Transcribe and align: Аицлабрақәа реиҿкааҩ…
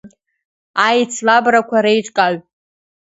Аицлабрақәа 0.85 1.77
реиҿкааҩ… 1.85 2.37